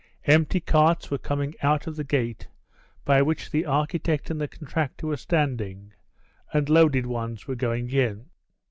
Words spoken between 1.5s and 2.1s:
out of the